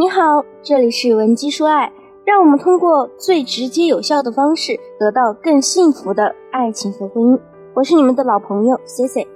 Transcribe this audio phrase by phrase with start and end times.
[0.00, 1.92] 你好，这里是文姬说爱，
[2.24, 7.38] 让我们通过最直接有效的方式，得到更幸福的爱情和婚姻。
[7.74, 9.28] 我是你们的老朋友 C C。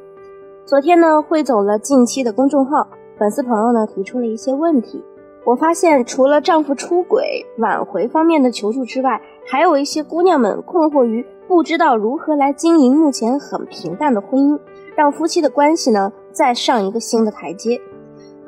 [0.65, 2.89] 昨天呢，汇总了近期的公众号，
[3.19, 5.05] 粉丝朋友呢提出了一些问题。
[5.45, 14.59] 我发现，除了丈夫出轨挽回方面的求助之外，还有一些姑娘们困惑于不知道如何来经营目前很平淡的婚姻，
[14.97, 17.79] 让夫妻的关系呢再上一个新的台阶。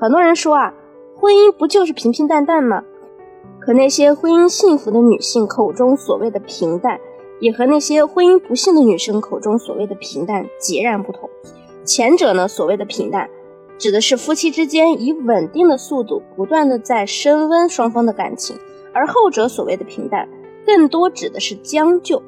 [0.01, 0.73] 很多人说啊。
[1.19, 2.85] 婚姻不就是平平淡淡吗？
[3.59, 7.01] 可那些婚姻幸福的女性口中所谓的平淡，
[7.41, 11.29] 也和那些婚姻不幸的女生口中所谓的平淡截然不同。
[11.85, 13.31] 前者呢，所谓的平淡，
[13.79, 18.57] 指的是夫妻之间以稳定的速度不断的在升温双方的感情；
[18.93, 20.29] 而后者所谓的平淡，
[20.67, 22.23] 更多指的是将就。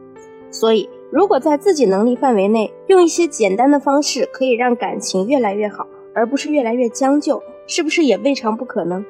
[0.51, 7.43] 所以，如果在自己能力范围内，用一些简单的方式，可以让感情越来越好，而不是越来越将就。
[7.69, 9.05] 是不是也未尝不可呢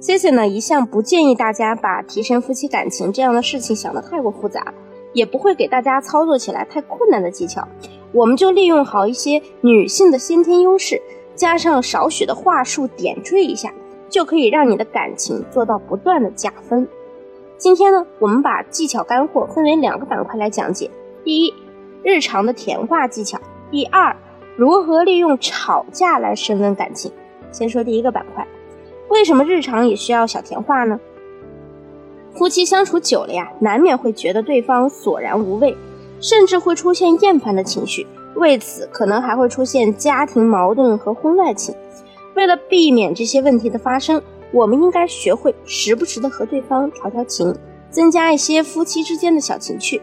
[0.00, 4.74] ？C C 呢一向不建议大家把提升夫妻感情这样的事情想得太过复杂，
[5.12, 7.66] 也不会给大家操作起来太困难的技巧。
[8.10, 11.00] 我们就利用好一些女性的先天优势，
[11.36, 13.72] 加上少许的话术点缀一下，
[14.08, 16.88] 就可以让你的感情做到不断的加分。
[17.56, 20.90] 今天呢，我们把技巧干货分为两个板块来讲解：
[21.22, 21.54] 第一，
[22.02, 23.38] 日常的甜话技巧；
[23.70, 24.16] 第二，
[24.56, 27.12] 如何利用吵架来升温感情。
[27.54, 28.44] 先说第一个板块，
[29.08, 30.98] 为什么日常也需要小甜话呢？
[32.34, 35.76] 夫妻相处久了呀，难免会觉得对方索然无味，
[36.20, 41.72] 甚至会出现厌烦的情绪，为此可能还会出现家庭矛盾和婚外情。
[42.34, 47.54] 为了避免这些问题的发生，我们应该学会时不时的和对方调调情，
[47.88, 50.02] 增加一些夫妻之间的小情趣，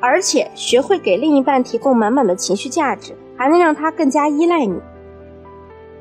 [0.00, 4.80] 而且学会给另一半提供满满的情绪价值，还能让他更加依赖你。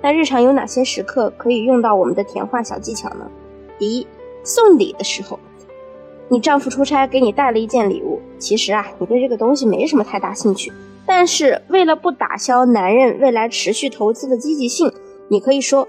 [0.02, 3.30] 那日常有哪些时刻可以用到我们的甜话小技巧呢？
[3.78, 4.08] 第一，
[4.44, 5.40] 送礼的时候，
[6.28, 10.72] 你丈夫出差给你带了一件礼物，其实啊，你对这个东西没什么太大兴趣，
[11.06, 14.92] 但是为了不打消男人未来持续投资的积极性，
[15.28, 15.88] 你可以说：“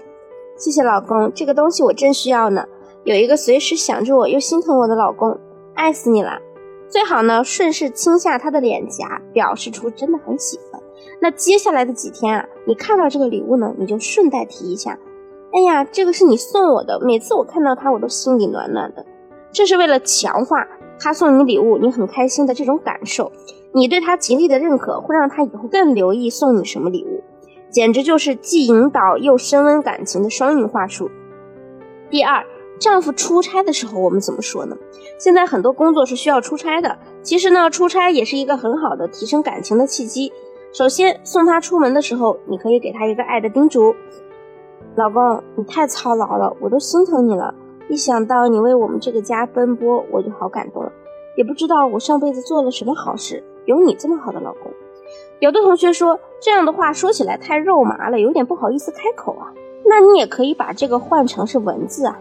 [0.57, 2.65] 谢谢老公，这个东西我正需要呢，
[3.03, 5.39] 有一个随时想着我又心疼我的老公，
[5.73, 6.39] 爱死你了。”
[6.87, 10.79] 最好呢，顺势亲下他的脸颊，表示出真的很喜欢。
[11.19, 14.97] 那接下来的几天啊，你看到这个礼物呢，你就顺带提一下，
[15.53, 19.05] 哎呀，这个是你送我的，每次我看到它，我都心里暖暖的。
[19.51, 20.67] 这是为了强化
[20.99, 23.31] 他送你礼物，你很开心的这种感受。
[23.71, 27.23] 你对他极力的认可，会让他以后更留意送你什么礼物，
[27.71, 31.09] 简直就是既引导又升温感情的双赢话术。
[32.09, 32.43] 第二，
[32.79, 34.75] 丈夫出差的时候，我们怎么说呢？
[35.19, 40.31] 现在很多工作是需要出差的，其实呢，出差也是一个很好的提升感情的契机。
[40.73, 43.93] 首先送他出门的时候，你可以给他一个爱的叮嘱
[44.97, 47.53] ：“老公，你太操劳了，我都心疼你了。
[47.89, 50.83] 一想到你为我们这个家奔波，我就好感动。
[51.37, 54.71] 也不知道我上辈子做了什么好事，有你这么好的老公。”
[55.39, 59.53] 有的同学说这样的话说起来太肉麻了，有点不好意思开口啊。
[59.85, 62.19] 那你也可以把这个换成是文字啊。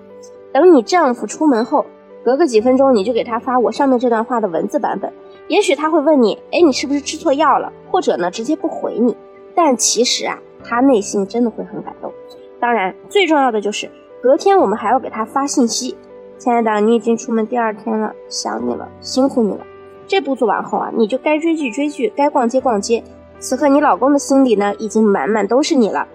[0.53, 1.87] 等你丈夫出门后，
[2.23, 5.11] 隔个几分钟你就给他发我上面这段话的文字版本。
[5.49, 7.73] 也许他会问你，哎，你是不是吃错药了？
[7.91, 9.17] 或者呢，直接不回你。
[9.55, 12.13] 但其实啊，他内心真的会很感动。
[12.59, 13.91] 当然，最重要的就是
[14.23, 15.97] 隔天我们还要给他发信息，
[16.39, 19.67] 亲爱的，你已经出门第二天了，想你了，辛苦你了。
[20.07, 23.03] 这步做完后啊，你就该追剧追剧，该逛街逛街。
[23.39, 26.07] 此刻你老公的心里呢，已经满满都是你了。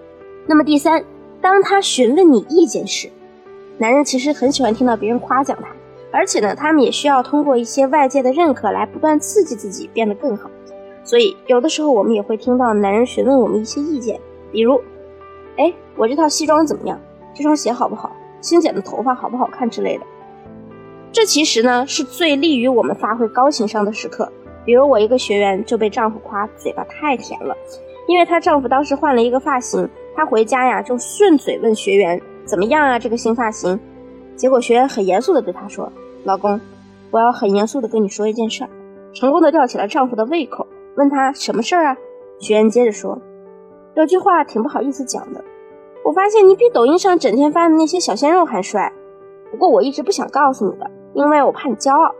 [0.46, 1.04] 那么第三，
[1.40, 3.10] 当他询问你意见时，
[3.76, 5.68] 男人其实很喜欢听到别人夸奖他。
[6.18, 10.50] 而且呢，他们也需要通过一些外界的认可来不断刺激自己变得更好。
[11.04, 14.18] 所以有的时候我们也会听到男人询问我们一些意见，
[14.50, 14.80] 比如，
[15.56, 16.98] 哎，我这套西装怎么样？
[17.36, 18.10] 这双鞋好不好？
[18.40, 20.04] 新剪的头发好不好看之类的。
[21.12, 24.28] 这其实呢是最利于我们发挥高情商的时刻。
[24.64, 27.56] 比如我一个学员就被丈夫夸嘴巴太甜了，
[28.08, 33.78] 因为她丈夫当时换了一个发型，她回家呀就顺嘴问学员怎么样啊这个新发型。
[34.36, 35.90] 结果学员很严肃的对她说
[36.28, 36.60] ：“老公，
[37.10, 38.70] 我要很严肃地跟你说一件事儿。”
[39.14, 40.66] 成功地吊起了丈夫的胃口，
[40.96, 41.96] 问他什么事儿啊？
[42.38, 43.18] 学员接着说
[43.96, 45.42] ：“有句话挺不好意思讲的，
[46.04, 48.92] 我发现你比抖音上整天发的那些小鲜肉还帅。
[49.50, 52.14] 不过我一直不想告诉你的，因为我怕你骄傲。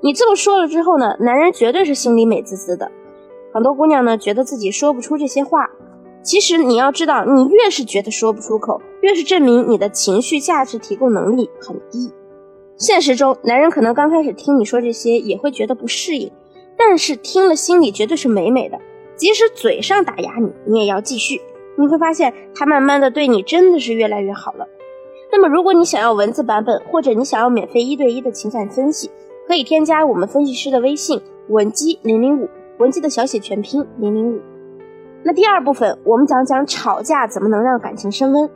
[0.00, 2.90] 你这么说了之后呢，男人绝对是心里美滋滋的。
[3.54, 5.70] 很多姑娘呢，觉得自己说不出这些话。”
[6.24, 12.12] 其实你要知道，你越是觉得说不出口，越是证明你的情绪价值提供能力很低。
[12.76, 16.30] 现实中，男人可能刚开始听你说这些也会觉得不适应，
[16.76, 18.78] 但是听了心里绝对是美美的。
[19.14, 21.40] 即使嘴上打压你，你也要继续。
[21.78, 24.66] 你会发现他慢慢的对你真的是越来越好了。
[25.30, 29.10] 那么，如果你想要文字版本，或者你想要免费一对一的情感分析，
[29.46, 32.48] 可以添加我们分析师的微信文姬零零五，
[32.78, 34.40] 文姬的小写全拼零零五。
[35.22, 38.50] 那第二部分，我们讲讲吵架怎么能让感情升温。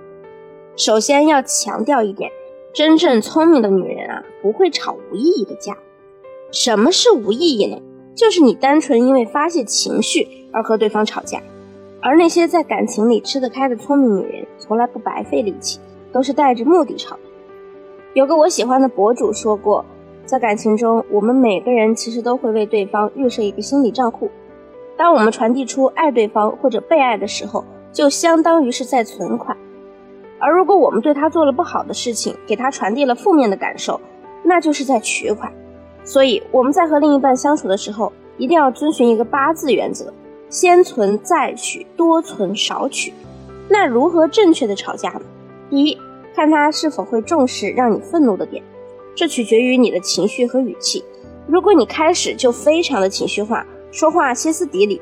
[0.76, 2.30] 首先要强调一点，
[2.74, 4.05] 真正聪明的女人
[4.42, 5.76] 不会吵无意义的架。
[6.50, 7.80] 什么是无意义呢？
[8.14, 11.42] 就是你单纯因为发泄情绪而和对方吵架。
[12.00, 15.80] 而那些在感情里吃得开的聪明女人，从来不白费力气。
[16.12, 17.18] 都是带着目的吵。
[18.14, 19.84] 有个我喜欢的博主说过，
[20.24, 24.30] 在感情中，我们每个人其实都会为对方预设一个心理账户。
[24.96, 29.54] 当我们传递出爱对方或者被爱的时候，就相当于是在存款。
[30.38, 34.00] 而如果我们对他做了不好的事情，给他传递了负面的感受，
[34.42, 35.52] 那就是在取款。
[36.04, 40.12] 所以我们在和另一半相处的时候，一定要遵循一个八字原则：
[40.48, 43.12] 先存再取，多存少取。
[43.68, 45.22] 那如何正确的吵架呢？
[45.70, 45.98] 第一。
[46.34, 48.62] 看他是否会重视让你愤怒的点，
[49.14, 51.02] 这取决于你的情绪和语气。
[51.46, 55.00] 如果你开始就非常的情绪化，说话歇斯底里，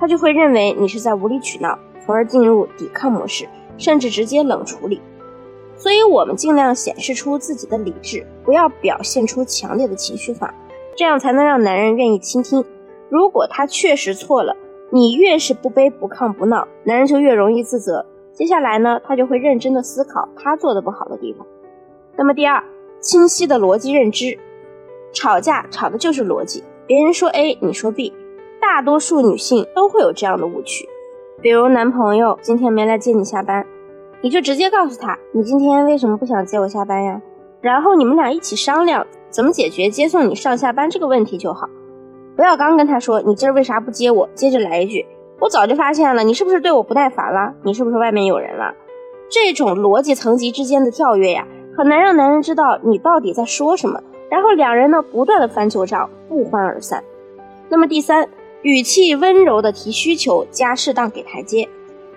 [0.00, 3.46] 他就会认为你是在无理取闹，从而进入抵抗模式，
[3.78, 5.00] 甚至直接冷处理。
[5.76, 10.54] 所以，我们尽量显示出自己的理智，不要表现出强烈的情绪化，
[10.96, 12.64] 这样才能让男人愿意倾听。
[13.08, 14.56] 如果他确实错了，
[14.90, 18.04] 你越是不卑不亢不闹，男人就越容易自责。
[18.32, 21.46] 接下来呢，他就会认真的思考他做的不好的地方。
[22.16, 22.62] 那么第二，
[23.00, 24.38] 清晰的逻辑认知，
[25.12, 26.62] 吵架吵的就是逻辑。
[26.86, 28.12] 别人说 A，你说 B，
[28.60, 30.88] 大多数女性都会有这样的误区。
[31.42, 33.66] 比如男朋友今天没来接你下班，
[34.20, 37.20] 你就直接告诉他，你今天为什么不想接我下班呀？
[37.60, 41.68] 然后你们俩一起商量怎么解决接送你上下班这个问题就好。
[42.36, 45.04] 不要刚跟他说你今儿为啥不接我，接着来一句。
[45.40, 47.52] 我早就发现了，你是不是对我不耐烦了？
[47.64, 48.72] 你是不是外面有人了？
[49.28, 51.44] 这种逻辑层级之间的跳跃呀，
[51.76, 54.00] 很难让男人知道你到底在说什么。
[54.30, 57.02] 然后两人呢，不断的翻旧账，不欢而散。
[57.68, 58.28] 那么第三，
[58.62, 61.68] 语气温柔的提需求加适当给台阶，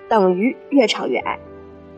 [0.07, 1.39] 等于越吵越爱。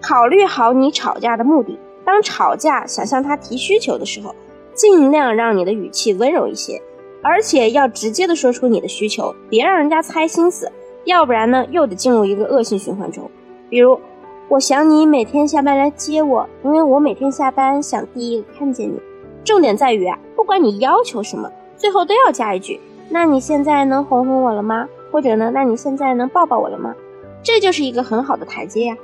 [0.02, 4.34] 考虑好你吵架的目的，当吵架想向他提需求的时候，
[4.74, 6.82] 尽量让你的语气温柔一些，
[7.22, 10.72] 而且要直接的说出你的需求，别让人家猜心思。
[11.04, 13.30] 要不然呢，又得进入一个恶性循环中。
[13.70, 14.00] 比如，
[14.48, 18.98] 我想你每天下班来接我，因为我每天下班想第一个看见你。
[19.44, 22.80] 重点在于啊，不管你要求什么，最后都要加一句
[23.10, 26.94] ：“那你现在能哄哄我了吗？”或者呢，“那你现在能抱抱我了吗？”
[27.42, 28.98] 这就是一个很好的台阶呀。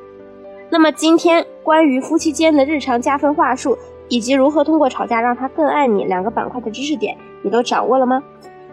[0.69, 3.77] 那么今天关于夫妻间的日常加分话术，
[4.09, 8.21] 以及如何通过吵架让他更爱你两个板块的知识点，你都掌握了吗？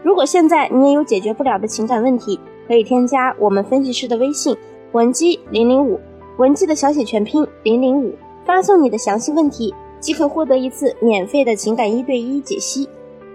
[0.03, 4.57] 如果现在你也有解决不了的情感问题，可以添加我们分析师的微信
[4.93, 6.01] 文姬零零五，
[6.39, 8.15] 文姬的小写全拼零零五，
[8.47, 12.89] 发送你的详细问题，即可获得一次免费的情感一对一解析。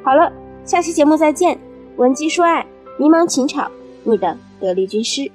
[0.04, 0.32] 好了，
[0.64, 1.58] 下期节目再见，
[1.98, 2.66] 文姬说爱，
[2.98, 3.72] 迷茫情场，
[4.04, 5.32] 你的得力军师。